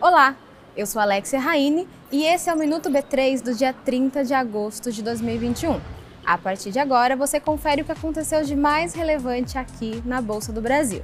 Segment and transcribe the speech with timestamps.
[0.00, 0.34] Olá,
[0.76, 4.90] eu sou Alexia Raine e esse é o Minuto B3 do dia 30 de agosto
[4.90, 5.80] de 2021.
[6.26, 10.52] A partir de agora, você confere o que aconteceu de mais relevante aqui na Bolsa
[10.52, 11.02] do Brasil.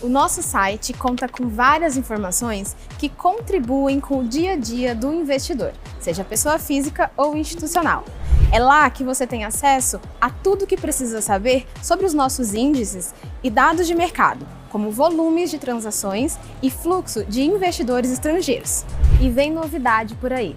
[0.00, 5.12] O nosso site conta com várias informações que contribuem com o dia a dia do
[5.12, 8.04] investidor, seja pessoa física ou institucional.
[8.52, 12.54] É lá que você tem acesso a tudo o que precisa saber sobre os nossos
[12.54, 13.12] índices
[13.42, 18.84] e dados de mercado, como volumes de transações e fluxo de investidores estrangeiros.
[19.20, 20.56] E vem novidade por aí.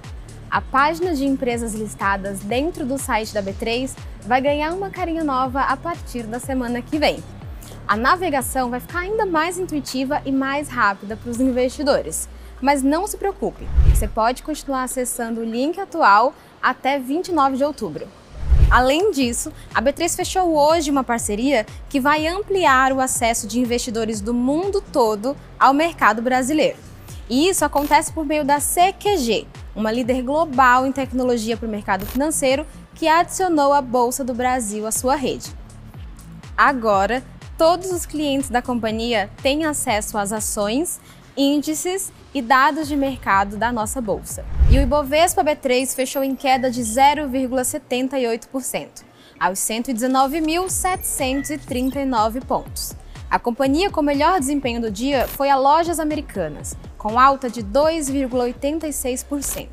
[0.50, 5.62] A página de empresas listadas dentro do site da B3 vai ganhar uma carinha nova
[5.62, 7.22] a partir da semana que vem
[7.88, 12.30] a navegação vai ficar ainda mais intuitiva e mais rápida para os investidores.
[12.62, 18.08] Mas não se preocupe, você pode continuar acessando o link atual até 29 de outubro.
[18.74, 24.20] Além disso, a B3 fechou hoje uma parceria que vai ampliar o acesso de investidores
[24.20, 26.76] do mundo todo ao mercado brasileiro.
[27.30, 32.04] E isso acontece por meio da CQG, uma líder global em tecnologia para o mercado
[32.08, 35.52] financeiro que adicionou a Bolsa do Brasil à sua rede.
[36.58, 37.24] Agora,
[37.56, 41.00] todos os clientes da companhia têm acesso às ações,
[41.38, 44.44] índices e dados de mercado da nossa bolsa.
[44.72, 49.04] E o Ibovespa B3 fechou em queda de 0,78%,
[49.40, 52.96] aos 119.739 pontos.
[53.30, 59.68] A companhia com melhor desempenho do dia foi a Lojas Americanas, com alta de 2,86%.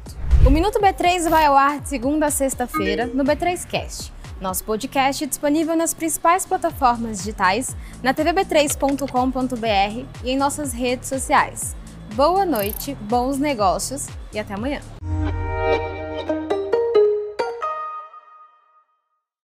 [0.46, 5.26] O Minuto B3 vai ao ar de segunda a sexta-feira no B3Cast nosso podcast é
[5.26, 11.76] disponível nas principais plataformas digitais, na tvb3.com.br e em nossas redes sociais.
[12.14, 14.80] Boa noite, bons negócios e até amanhã.